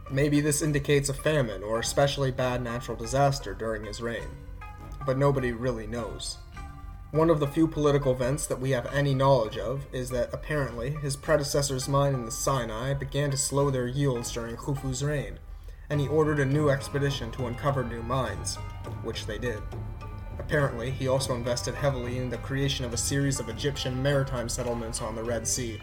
Maybe 0.10 0.42
this 0.42 0.64
indicates 0.64 1.10
a 1.10 1.14
famine 1.14 1.62
or 1.62 1.80
especially 1.80 2.32
bad 2.32 2.64
natural 2.64 2.98
disaster 2.98 3.54
during 3.54 3.86
his 3.86 4.02
reign, 4.02 4.28
but 5.06 5.20
nobody 5.20 5.52
really 5.52 5.86
knows. 5.86 6.40
One 7.12 7.30
of 7.30 7.40
the 7.40 7.48
few 7.48 7.68
political 7.68 8.12
events 8.12 8.48
that 8.48 8.60
we 8.60 8.72
have 8.72 8.92
any 8.92 9.14
knowledge 9.14 9.60
of 9.60 9.86
is 9.94 10.10
that 10.10 10.34
apparently 10.34 10.90
his 10.90 11.16
predecessor's 11.16 11.88
mine 11.88 12.16
in 12.16 12.26
the 12.26 12.32
Sinai 12.32 12.96
began 12.96 13.30
to 13.30 13.38
slow 13.38 13.70
their 13.70 13.88
yields 13.88 14.32
during 14.32 14.58
Khufu's 14.58 15.04
reign, 15.04 15.38
and 15.90 16.00
he 16.00 16.08
ordered 16.08 16.40
a 16.40 16.46
new 16.46 16.70
expedition 16.70 17.32
to 17.32 17.48
uncover 17.48 17.84
new 17.84 18.02
mines, 18.04 18.56
which 19.04 19.26
they 19.26 19.38
did. 19.38 19.62
Apparently, 20.40 20.92
he 20.92 21.08
also 21.08 21.36
invested 21.36 21.74
heavily 21.76 22.18
in 22.18 22.30
the 22.30 22.38
creation 22.38 22.86
of 22.86 22.94
a 22.94 22.98
series 22.98 23.40
of 23.40 23.50
Egyptian 23.50 24.02
maritime 24.02 24.50
settlements 24.50 25.02
on 25.02 25.16
the 25.16 25.24
Red 25.24 25.48
Sea. 25.48 25.80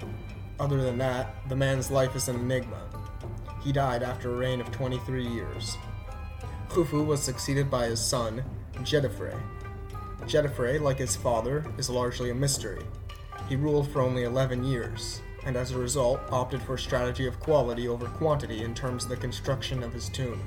Other 0.61 0.83
than 0.83 0.99
that, 0.99 1.49
the 1.49 1.57
man's 1.57 1.91
life 1.91 2.15
is 2.15 2.29
an 2.29 2.37
enigma. 2.37 2.83
He 3.63 3.73
died 3.73 4.03
after 4.03 4.31
a 4.31 4.37
reign 4.37 4.61
of 4.61 4.71
23 4.71 5.27
years. 5.27 5.77
Khufu 6.69 7.05
was 7.05 7.23
succeeded 7.23 7.71
by 7.71 7.87
his 7.87 8.01
son, 8.01 8.45
Djedefre, 8.79 9.39
Djedefre, 10.27 10.81
like 10.81 10.99
his 10.99 11.17
father, 11.17 11.65
is 11.79 11.91
largely 11.91 12.31
a 12.31 12.35
mystery. 12.35 12.83
He 13.49 13.57
ruled 13.57 13.91
for 13.91 14.01
only 14.01 14.23
11 14.23 14.65
years, 14.65 15.21
and 15.45 15.57
as 15.57 15.73
a 15.73 15.79
result 15.79 16.21
opted 16.31 16.63
for 16.63 16.75
a 16.75 16.79
strategy 16.79 17.27
of 17.27 17.41
quality 17.41 17.89
over 17.89 18.07
quantity 18.07 18.63
in 18.63 18.75
terms 18.75 19.05
of 19.05 19.11
the 19.11 19.17
construction 19.17 19.83
of 19.83 19.93
his 19.93 20.09
tomb. 20.09 20.41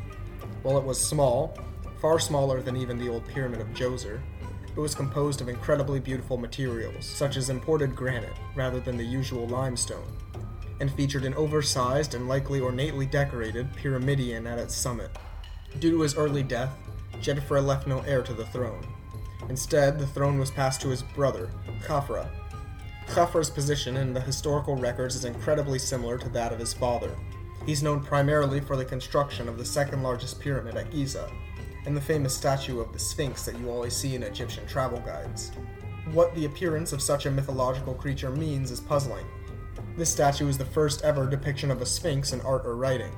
While 0.63 0.77
it 0.77 0.83
was 0.83 0.99
small, 0.99 1.57
far 2.01 2.19
smaller 2.19 2.61
than 2.61 2.77
even 2.77 2.97
the 2.97 3.09
old 3.09 3.27
pyramid 3.27 3.61
of 3.61 3.67
Djoser, 3.69 4.21
it 4.75 4.79
was 4.79 4.95
composed 4.95 5.41
of 5.41 5.49
incredibly 5.49 5.99
beautiful 5.99 6.37
materials, 6.37 7.05
such 7.05 7.37
as 7.37 7.49
imported 7.49 7.95
granite 7.95 8.33
rather 8.55 8.79
than 8.79 8.97
the 8.97 9.03
usual 9.03 9.47
limestone, 9.47 10.11
and 10.79 10.91
featured 10.91 11.25
an 11.25 11.33
oversized 11.35 12.13
and 12.13 12.27
likely 12.27 12.59
ornately 12.59 13.05
decorated 13.05 13.73
pyramidion 13.75 14.45
at 14.45 14.59
its 14.59 14.75
summit. 14.75 15.11
Due 15.79 15.91
to 15.91 16.01
his 16.01 16.15
early 16.15 16.43
death, 16.43 16.71
Djedefre 17.21 17.65
left 17.65 17.87
no 17.87 18.01
heir 18.01 18.21
to 18.23 18.33
the 18.33 18.45
throne, 18.47 18.85
Instead, 19.49 19.99
the 19.99 20.07
throne 20.07 20.39
was 20.39 20.51
passed 20.51 20.81
to 20.81 20.89
his 20.89 21.03
brother, 21.03 21.49
Khafra. 21.83 22.27
Khafra's 23.07 23.49
position 23.49 23.97
in 23.97 24.13
the 24.13 24.19
historical 24.19 24.75
records 24.75 25.15
is 25.15 25.25
incredibly 25.25 25.79
similar 25.79 26.17
to 26.17 26.29
that 26.29 26.51
of 26.51 26.59
his 26.59 26.73
father. 26.73 27.15
He's 27.65 27.83
known 27.83 28.03
primarily 28.03 28.59
for 28.59 28.75
the 28.75 28.85
construction 28.85 29.47
of 29.47 29.57
the 29.57 29.65
second 29.65 30.03
largest 30.03 30.39
pyramid 30.39 30.75
at 30.75 30.91
Giza, 30.91 31.31
and 31.85 31.95
the 31.95 32.01
famous 32.01 32.35
statue 32.35 32.79
of 32.79 32.91
the 32.91 32.99
Sphinx 32.99 33.43
that 33.45 33.57
you 33.59 33.69
always 33.69 33.95
see 33.95 34.15
in 34.15 34.23
Egyptian 34.23 34.65
travel 34.67 34.99
guides. 34.99 35.51
What 36.11 36.33
the 36.35 36.45
appearance 36.45 36.93
of 36.93 37.01
such 37.01 37.25
a 37.25 37.31
mythological 37.31 37.93
creature 37.93 38.31
means 38.31 38.71
is 38.71 38.79
puzzling. 38.79 39.25
This 39.97 40.11
statue 40.11 40.47
is 40.47 40.57
the 40.57 40.65
first 40.65 41.03
ever 41.03 41.27
depiction 41.27 41.71
of 41.71 41.81
a 41.81 41.85
Sphinx 41.85 42.33
in 42.33 42.41
art 42.41 42.65
or 42.65 42.75
writing, 42.75 43.11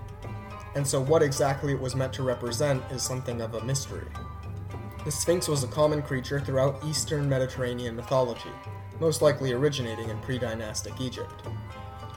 and 0.75 0.85
so 0.85 1.01
what 1.01 1.23
exactly 1.23 1.73
it 1.73 1.79
was 1.79 1.95
meant 1.95 2.13
to 2.13 2.23
represent 2.23 2.83
is 2.91 3.01
something 3.01 3.41
of 3.41 3.55
a 3.55 3.63
mystery. 3.63 4.07
The 5.03 5.11
Sphinx 5.11 5.47
was 5.47 5.63
a 5.63 5.67
common 5.67 6.01
creature 6.01 6.39
throughout 6.39 6.83
Eastern 6.85 7.27
Mediterranean 7.27 7.95
mythology, 7.95 8.51
most 8.99 9.21
likely 9.21 9.53
originating 9.53 10.09
in 10.09 10.19
pre 10.19 10.37
dynastic 10.37 10.99
Egypt. 10.99 11.43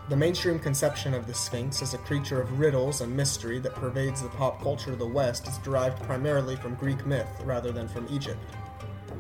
The 0.09 0.17
mainstream 0.17 0.59
conception 0.59 1.15
of 1.15 1.27
the 1.27 1.35
Sphinx 1.35 1.83
as 1.83 1.95
a 1.95 1.99
creature 1.99 2.41
of 2.41 2.59
riddles 2.59 3.01
and 3.01 3.17
mystery 3.17 3.61
that 3.61 3.77
pervades 3.77 4.23
the 4.23 4.29
pop 4.31 4.61
culture 4.61 4.93
of 4.93 4.99
the 4.99 5.07
West 5.07 5.47
is 5.47 5.59
derived 5.59 6.03
primarily 6.03 6.57
from 6.57 6.75
Greek 6.75 7.07
myth 7.07 7.31
rather 7.45 7.71
than 7.71 7.87
from 7.87 8.09
Egypt. 8.11 8.41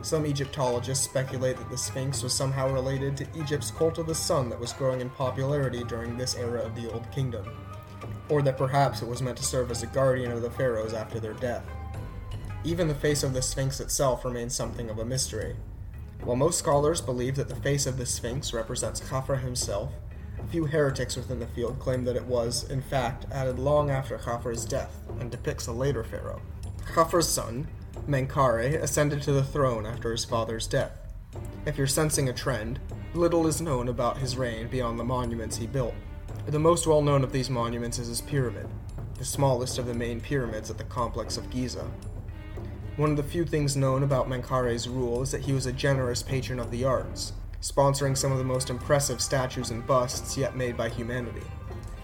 Some 0.02 0.26
Egyptologists 0.26 1.04
speculate 1.04 1.58
that 1.58 1.70
the 1.70 1.78
Sphinx 1.78 2.22
was 2.22 2.32
somehow 2.32 2.72
related 2.72 3.16
to 3.18 3.38
Egypt's 3.38 3.70
cult 3.70 3.98
of 3.98 4.06
the 4.06 4.14
sun 4.14 4.48
that 4.48 4.58
was 4.58 4.72
growing 4.72 5.00
in 5.00 5.10
popularity 5.10 5.84
during 5.84 6.16
this 6.16 6.34
era 6.34 6.60
of 6.60 6.74
the 6.74 6.90
Old 6.90 7.08
Kingdom, 7.12 7.46
or 8.28 8.40
that 8.42 8.58
perhaps 8.58 9.02
it 9.02 9.08
was 9.08 9.22
meant 9.22 9.36
to 9.36 9.44
serve 9.44 9.70
as 9.70 9.82
a 9.82 9.86
guardian 9.86 10.32
of 10.32 10.42
the 10.42 10.50
pharaohs 10.50 10.94
after 10.94 11.20
their 11.20 11.34
death. 11.34 11.64
Even 12.64 12.88
the 12.88 12.94
face 12.94 13.22
of 13.22 13.32
the 13.32 13.42
Sphinx 13.42 13.78
itself 13.78 14.24
remains 14.24 14.54
something 14.54 14.90
of 14.90 14.98
a 14.98 15.04
mystery. 15.04 15.54
While 16.22 16.36
most 16.36 16.58
scholars 16.58 17.00
believe 17.00 17.36
that 17.36 17.48
the 17.48 17.56
face 17.56 17.86
of 17.86 17.96
the 17.96 18.04
Sphinx 18.04 18.52
represents 18.52 19.00
Khafra 19.00 19.40
himself, 19.40 19.90
a 20.38 20.46
few 20.48 20.66
heretics 20.66 21.16
within 21.16 21.40
the 21.40 21.46
field 21.46 21.78
claim 21.78 22.04
that 22.04 22.16
it 22.16 22.24
was, 22.24 22.68
in 22.70 22.82
fact, 22.82 23.26
added 23.32 23.58
long 23.58 23.90
after 23.90 24.18
Khafra's 24.18 24.64
death 24.64 24.96
and 25.18 25.30
depicts 25.30 25.66
a 25.66 25.72
later 25.72 26.04
pharaoh. 26.04 26.42
Khafra's 26.84 27.28
son, 27.28 27.68
Menkaure, 28.06 28.80
ascended 28.82 29.22
to 29.22 29.32
the 29.32 29.44
throne 29.44 29.86
after 29.86 30.12
his 30.12 30.24
father's 30.24 30.66
death. 30.66 30.92
If 31.64 31.78
you're 31.78 31.86
sensing 31.86 32.28
a 32.28 32.34
trend, 32.34 32.80
little 33.14 33.46
is 33.46 33.60
known 33.60 33.88
about 33.88 34.18
his 34.18 34.36
reign 34.36 34.68
beyond 34.68 34.98
the 34.98 35.04
monuments 35.04 35.56
he 35.56 35.66
built. 35.66 35.94
The 36.46 36.58
most 36.58 36.86
well 36.86 37.02
known 37.02 37.24
of 37.24 37.32
these 37.32 37.50
monuments 37.50 37.98
is 37.98 38.08
his 38.08 38.20
pyramid, 38.20 38.68
the 39.18 39.24
smallest 39.24 39.78
of 39.78 39.86
the 39.86 39.94
main 39.94 40.20
pyramids 40.20 40.70
at 40.70 40.78
the 40.78 40.84
complex 40.84 41.36
of 41.36 41.50
Giza. 41.50 41.90
One 43.00 43.12
of 43.12 43.16
the 43.16 43.22
few 43.22 43.46
things 43.46 43.78
known 43.78 44.02
about 44.02 44.28
Menkaure's 44.28 44.86
rule 44.86 45.22
is 45.22 45.30
that 45.30 45.40
he 45.40 45.54
was 45.54 45.64
a 45.64 45.72
generous 45.72 46.22
patron 46.22 46.60
of 46.60 46.70
the 46.70 46.84
arts, 46.84 47.32
sponsoring 47.62 48.14
some 48.14 48.30
of 48.30 48.36
the 48.36 48.44
most 48.44 48.68
impressive 48.68 49.22
statues 49.22 49.70
and 49.70 49.86
busts 49.86 50.36
yet 50.36 50.54
made 50.54 50.76
by 50.76 50.90
humanity. 50.90 51.46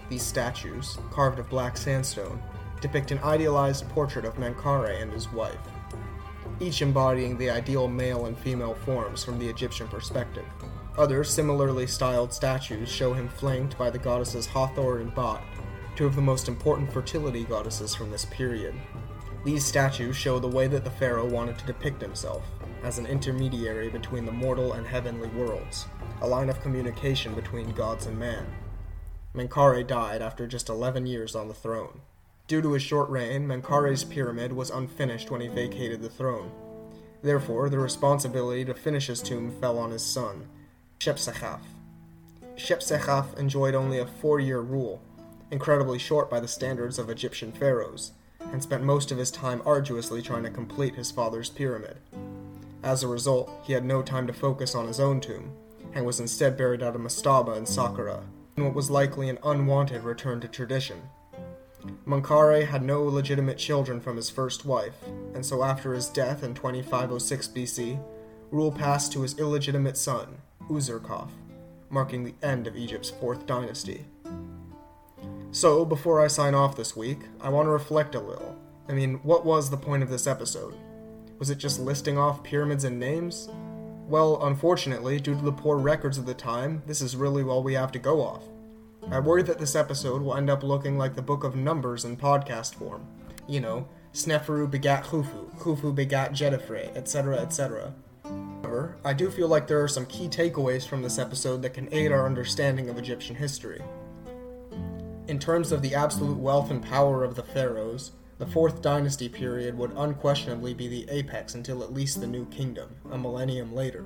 These 0.09 0.23
statues, 0.23 0.97
carved 1.11 1.37
of 1.37 1.51
black 1.51 1.77
sandstone, 1.77 2.41
depict 2.81 3.11
an 3.11 3.19
idealized 3.19 3.87
portrait 3.89 4.25
of 4.25 4.39
Menkaure 4.39 4.99
and 4.99 5.13
his 5.13 5.31
wife, 5.31 5.59
each 6.59 6.81
embodying 6.81 7.37
the 7.37 7.51
ideal 7.51 7.87
male 7.87 8.25
and 8.25 8.35
female 8.35 8.73
forms 8.73 9.23
from 9.23 9.37
the 9.37 9.47
Egyptian 9.47 9.87
perspective. 9.89 10.45
Other 10.97 11.23
similarly 11.23 11.85
styled 11.85 12.33
statues 12.33 12.89
show 12.89 13.13
him 13.13 13.29
flanked 13.29 13.77
by 13.77 13.91
the 13.91 13.99
goddesses 13.99 14.47
Hathor 14.47 14.97
and 14.97 15.13
Bat, 15.13 15.43
two 15.95 16.07
of 16.07 16.15
the 16.15 16.23
most 16.23 16.47
important 16.47 16.91
fertility 16.91 17.43
goddesses 17.43 17.93
from 17.93 18.09
this 18.09 18.25
period. 18.25 18.73
These 19.43 19.65
statues 19.65 20.15
show 20.15 20.39
the 20.39 20.47
way 20.47 20.67
that 20.67 20.83
the 20.83 20.89
pharaoh 20.89 21.27
wanted 21.27 21.57
to 21.59 21.65
depict 21.65 22.01
himself, 22.01 22.43
as 22.83 22.97
an 22.97 23.05
intermediary 23.05 23.89
between 23.89 24.25
the 24.25 24.31
mortal 24.31 24.73
and 24.73 24.85
heavenly 24.85 25.29
worlds, 25.29 25.87
a 26.21 26.27
line 26.27 26.49
of 26.49 26.61
communication 26.61 27.33
between 27.33 27.71
gods 27.71 28.07
and 28.07 28.17
man. 28.17 28.45
Menkaure 29.33 29.85
died 29.85 30.21
after 30.21 30.47
just 30.47 30.69
11 30.69 31.05
years 31.05 31.35
on 31.35 31.47
the 31.47 31.53
throne. 31.53 32.01
Due 32.47 32.61
to 32.61 32.73
his 32.73 32.81
short 32.81 33.09
reign, 33.09 33.47
Menkaure's 33.47 34.03
pyramid 34.03 34.53
was 34.53 34.69
unfinished 34.69 35.29
when 35.29 35.41
he 35.41 35.47
vacated 35.47 36.01
the 36.01 36.09
throne. 36.09 36.51
Therefore, 37.21 37.69
the 37.69 37.79
responsibility 37.79 38.65
to 38.65 38.73
finish 38.73 39.07
his 39.07 39.21
tomb 39.21 39.51
fell 39.59 39.77
on 39.77 39.91
his 39.91 40.03
son, 40.03 40.47
Shepseskaf. 40.99 41.61
Shepseskaf 42.55 43.37
enjoyed 43.37 43.75
only 43.75 43.99
a 43.99 44.05
four 44.05 44.39
year 44.39 44.61
rule, 44.61 45.01
incredibly 45.51 45.99
short 45.99 46.29
by 46.29 46.39
the 46.39 46.47
standards 46.47 46.97
of 46.97 47.09
Egyptian 47.09 47.51
pharaohs 47.51 48.11
and 48.51 48.61
spent 48.61 48.83
most 48.83 49.11
of 49.11 49.17
his 49.17 49.31
time 49.31 49.61
arduously 49.65 50.21
trying 50.21 50.43
to 50.43 50.49
complete 50.49 50.95
his 50.95 51.11
father's 51.11 51.49
pyramid. 51.49 51.97
As 52.83 53.03
a 53.03 53.07
result, 53.07 53.51
he 53.63 53.73
had 53.73 53.85
no 53.85 54.01
time 54.01 54.27
to 54.27 54.33
focus 54.33 54.75
on 54.75 54.87
his 54.87 54.99
own 54.99 55.19
tomb, 55.19 55.51
and 55.93 56.05
was 56.05 56.19
instead 56.19 56.57
buried 56.57 56.81
at 56.81 56.95
a 56.95 56.99
mastaba 56.99 57.57
in 57.57 57.63
Saqqara, 57.63 58.23
in 58.55 58.65
what 58.65 58.73
was 58.73 58.89
likely 58.89 59.29
an 59.29 59.39
unwanted 59.43 60.03
return 60.03 60.39
to 60.41 60.47
tradition. 60.47 61.01
Menkaure 62.05 62.65
had 62.65 62.83
no 62.83 63.03
legitimate 63.03 63.57
children 63.57 63.99
from 63.99 64.15
his 64.15 64.29
first 64.29 64.65
wife, 64.65 64.95
and 65.33 65.45
so 65.45 65.63
after 65.63 65.93
his 65.93 66.09
death 66.09 66.43
in 66.43 66.53
2506 66.53 67.47
BC, 67.49 67.99
rule 68.51 68.71
passed 68.71 69.11
to 69.11 69.21
his 69.21 69.37
illegitimate 69.37 69.97
son, 69.97 70.37
Userkaf, 70.69 71.29
marking 71.89 72.23
the 72.23 72.35
end 72.41 72.67
of 72.67 72.75
Egypt's 72.75 73.09
fourth 73.09 73.45
dynasty. 73.45 74.05
So, 75.51 75.85
before 75.85 76.21
I 76.21 76.27
sign 76.27 76.53
off 76.53 76.75
this 76.75 76.95
week, 76.95 77.19
I 77.41 77.49
want 77.49 77.67
to 77.67 77.71
reflect 77.71 78.15
a 78.15 78.19
little 78.19 78.57
I 78.89 78.93
mean, 78.93 79.15
what 79.23 79.45
was 79.45 79.69
the 79.69 79.77
point 79.77 80.01
of 80.01 80.09
this 80.09 80.27
episode? 80.27 80.73
Was 81.39 81.49
it 81.49 81.57
just 81.57 81.79
listing 81.79 82.17
off 82.17 82.43
pyramids 82.43 82.85
and 82.85 82.97
names? 82.97 83.49
Well, 84.07 84.39
unfortunately, 84.45 85.19
due 85.19 85.35
to 85.35 85.41
the 85.43 85.51
poor 85.51 85.77
records 85.77 86.17
of 86.17 86.25
the 86.25 86.33
time, 86.33 86.83
this 86.87 87.01
is 87.01 87.17
really 87.17 87.43
all 87.43 87.63
we 87.63 87.73
have 87.73 87.91
to 87.91 87.99
go 87.99 88.21
off. 88.21 88.43
I 89.11 89.19
worry 89.19 89.43
that 89.43 89.59
this 89.59 89.75
episode 89.75 90.21
will 90.21 90.35
end 90.35 90.49
up 90.49 90.63
looking 90.63 90.97
like 90.97 91.15
the 91.15 91.21
Book 91.21 91.43
of 91.43 91.55
Numbers 91.55 92.05
in 92.05 92.15
podcast 92.15 92.75
form. 92.75 93.05
You 93.45 93.59
know, 93.59 93.87
Sneferu 94.13 94.71
begat 94.71 95.03
Khufu, 95.03 95.57
Khufu 95.59 95.93
begat 95.93 96.31
Djedefre, 96.31 96.95
etc., 96.95 97.39
etc. 97.39 97.93
However, 98.23 98.97
I 99.03 99.13
do 99.13 99.29
feel 99.29 99.49
like 99.49 99.67
there 99.67 99.83
are 99.83 99.89
some 99.89 100.05
key 100.05 100.29
takeaways 100.29 100.87
from 100.87 101.01
this 101.01 101.19
episode 101.19 101.61
that 101.63 101.73
can 101.73 101.89
aid 101.91 102.13
our 102.13 102.25
understanding 102.25 102.89
of 102.89 102.97
Egyptian 102.97 103.35
history. 103.35 103.81
In 105.27 105.39
terms 105.39 105.73
of 105.73 105.81
the 105.81 105.93
absolute 105.93 106.37
wealth 106.37 106.71
and 106.71 106.81
power 106.81 107.25
of 107.25 107.35
the 107.35 107.43
pharaohs, 107.43 108.13
the 108.37 108.45
Fourth 108.45 108.81
Dynasty 108.81 109.27
period 109.27 109.77
would 109.77 109.91
unquestionably 109.91 110.73
be 110.73 110.87
the 110.87 111.05
apex 111.09 111.53
until 111.53 111.83
at 111.83 111.91
least 111.91 112.21
the 112.21 112.27
New 112.27 112.45
Kingdom, 112.45 112.95
a 113.11 113.17
millennium 113.17 113.75
later. 113.75 114.05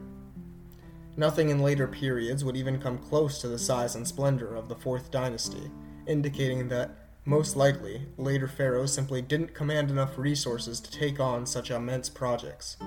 Nothing 1.16 1.50
in 1.50 1.62
later 1.62 1.88
periods 1.88 2.44
would 2.44 2.58
even 2.58 2.80
come 2.80 2.98
close 2.98 3.40
to 3.40 3.48
the 3.48 3.60
size 3.60 3.96
and 3.96 4.08
splendor 4.08 4.56
of 4.56 4.68
the 4.68 4.76
Fourth 4.76 5.12
Dynasty, 5.12 5.70
indicating 6.08 6.70
that, 6.70 6.90
most 7.26 7.56
likely, 7.56 8.08
later 8.18 8.48
pharaohs 8.48 8.92
simply 8.92 9.22
didn't 9.22 9.54
command 9.54 9.92
enough 9.92 10.18
resources 10.18 10.80
to 10.80 10.90
take 10.92 11.20
on 11.20 11.46
such 11.46 11.70
immense 11.70 12.10
projects. 12.10 12.78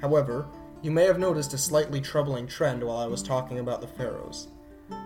However, 0.00 0.48
you 0.82 0.90
may 0.90 1.04
have 1.04 1.20
noticed 1.20 1.54
a 1.54 1.58
slightly 1.58 2.00
troubling 2.00 2.48
trend 2.48 2.82
while 2.82 2.98
I 2.98 3.06
was 3.06 3.22
talking 3.22 3.60
about 3.60 3.80
the 3.80 3.86
pharaohs. 3.86 4.48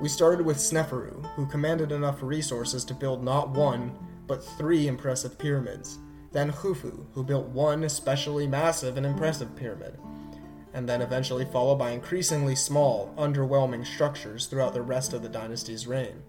We 0.01 0.09
started 0.09 0.45
with 0.45 0.57
Sneferu, 0.59 1.25
who 1.35 1.47
commanded 1.47 1.93
enough 1.93 2.23
resources 2.23 2.85
to 2.87 2.95
build 2.95 3.23
not 3.23 3.51
one, 3.51 3.97
but 4.27 4.45
three 4.45 4.87
impressive 4.87 5.39
pyramids. 5.39 5.99
Then 6.33 6.53
Khufu, 6.53 7.07
who 7.13 7.23
built 7.23 7.49
one 7.49 7.85
especially 7.85 8.47
massive 8.47 8.97
and 8.97 9.05
impressive 9.05 9.55
pyramid. 9.55 9.99
And 10.75 10.89
then 10.89 11.03
eventually 11.03 11.45
followed 11.45 11.77
by 11.77 11.91
increasingly 11.91 12.57
small, 12.57 13.13
underwhelming 13.19 13.87
structures 13.87 14.47
throughout 14.47 14.73
the 14.73 14.83
rest 14.83 15.13
of 15.13 15.23
the 15.23 15.29
dynasty's 15.29 15.87
reign. 15.87 16.23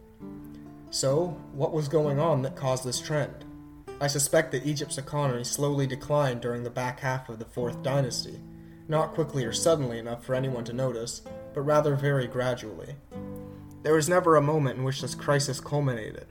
So, 0.90 1.38
what 1.54 1.74
was 1.74 1.88
going 1.88 2.20
on 2.20 2.42
that 2.42 2.56
caused 2.56 2.84
this 2.84 3.02
trend? 3.02 3.46
I 4.02 4.08
suspect 4.08 4.52
that 4.52 4.66
Egypt's 4.66 4.98
economy 4.98 5.44
slowly 5.46 5.88
declined 5.88 6.42
during 6.42 6.64
the 6.64 6.70
back 6.70 7.00
half 7.00 7.30
of 7.30 7.40
the 7.40 7.46
Fourth 7.46 7.82
Dynasty, 7.82 8.42
not 8.88 9.14
quickly 9.14 9.46
or 9.46 9.54
suddenly 9.54 9.98
enough 9.98 10.26
for 10.26 10.36
anyone 10.36 10.66
to 10.66 10.74
notice, 10.74 11.22
but 11.54 11.62
rather 11.62 11.96
very 11.96 12.28
gradually. 12.28 12.96
There 13.84 13.96
was 13.96 14.08
never 14.08 14.38
a 14.38 14.42
moment 14.42 14.78
in 14.78 14.86
which 14.86 15.02
this 15.02 15.14
crisis 15.14 15.60
culminated, 15.60 16.28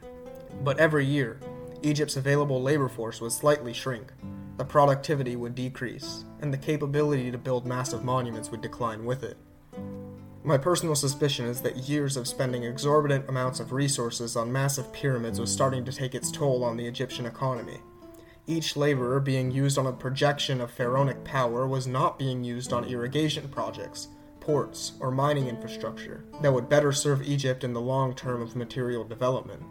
but 0.65 0.79
every 0.79 1.05
year, 1.05 1.39
Egypt's 1.83 2.17
available 2.17 2.63
labor 2.63 2.89
force 2.89 3.21
would 3.21 3.33
slightly 3.33 3.75
shrink, 3.75 4.11
the 4.57 4.65
productivity 4.65 5.37
would 5.37 5.55
decrease, 5.55 6.25
and 6.41 6.51
the 6.51 6.57
capability 6.59 7.31
to 7.31 7.37
build 7.37 7.67
massive 7.67 8.05
monuments 8.05 8.51
would 8.51 8.63
decline 8.63 9.05
with 9.05 9.23
it. 9.23 9.37
My 10.43 10.57
personal 10.57 10.95
suspicion 10.95 11.45
is 11.45 11.61
that 11.61 11.89
years 11.89 12.17
of 12.17 12.27
spending 12.27 12.65
exorbitant 12.65 13.29
amounts 13.29 13.61
of 13.61 13.73
resources 13.73 14.35
on 14.35 14.51
massive 14.51 14.91
pyramids 14.91 15.39
was 15.39 15.53
starting 15.53 15.85
to 15.85 15.93
take 15.93 16.15
its 16.15 16.33
toll 16.33 16.65
on 16.65 16.79
the 16.79 16.87
Egyptian 16.87 17.27
economy. 17.27 17.81
Each 18.47 18.77
laborer 18.77 19.21
being 19.21 19.51
used 19.51 19.77
on 19.77 19.87
a 19.87 19.93
projection 19.93 20.63
of 20.63 20.71
pharaonic 20.71 21.23
power 21.23 21.67
was 21.67 21.87
not 21.87 22.19
being 22.19 22.43
used 22.43 22.73
on 22.73 22.87
irrigation 22.87 23.49
projects, 23.49 24.09
ports, 24.43 24.93
or 24.99 25.13
mining 25.13 25.47
infrastructure 25.47 26.25
that 26.43 26.53
would 26.53 26.69
better 26.69 26.91
serve 26.91 27.23
Egypt 27.23 27.63
in 27.63 27.73
the 27.73 27.81
long 27.81 28.13
term 28.13 28.43
of 28.43 28.57
material 28.57 29.05
development. 29.05 29.63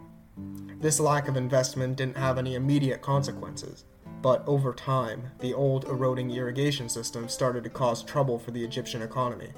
This 0.80 0.98
lack 0.98 1.28
of 1.28 1.36
investment 1.36 1.96
didn't 1.96 2.16
have 2.16 2.38
any 2.38 2.54
immediate 2.54 3.02
consequences, 3.02 3.84
but 4.22 4.42
over 4.46 4.72
time, 4.72 5.30
the 5.40 5.52
old 5.52 5.84
eroding 5.84 6.30
irrigation 6.30 6.88
system 6.88 7.28
started 7.28 7.64
to 7.64 7.70
cause 7.70 8.02
trouble 8.02 8.38
for 8.38 8.50
the 8.50 8.64
Egyptian 8.64 9.02
economy. 9.02 9.50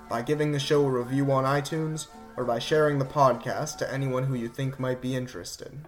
by 0.08 0.20
giving 0.20 0.50
the 0.50 0.58
show 0.58 0.84
a 0.84 0.90
review 0.90 1.30
on 1.30 1.44
iTunes, 1.44 2.08
or 2.36 2.44
by 2.44 2.58
sharing 2.58 2.98
the 2.98 3.04
podcast 3.04 3.78
to 3.78 3.92
anyone 3.92 4.24
who 4.24 4.34
you 4.34 4.48
think 4.48 4.80
might 4.80 5.00
be 5.00 5.14
interested. 5.14 5.86